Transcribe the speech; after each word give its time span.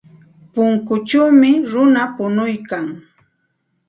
Punkuchawmi 0.51 1.49
runa 1.71 2.03
punuykan. 2.15 2.85